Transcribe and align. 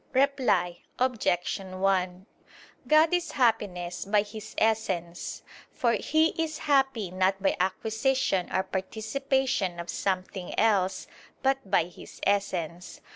Reply 0.13 0.79
Obj. 0.97 1.59
1: 1.59 2.25
God 2.87 3.13
is 3.13 3.33
happiness 3.33 4.03
by 4.05 4.23
His 4.23 4.55
Essence: 4.57 5.43
for 5.71 5.93
He 5.93 6.29
is 6.43 6.57
happy 6.57 7.11
not 7.11 7.39
by 7.39 7.55
acquisition 7.59 8.51
or 8.51 8.63
participation 8.63 9.79
of 9.79 9.91
something 9.91 10.57
else, 10.57 11.05
but 11.43 11.69
by 11.69 11.83
His 11.83 12.19
Essence. 12.23 13.01